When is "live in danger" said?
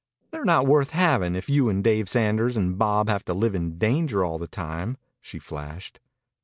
3.35-4.25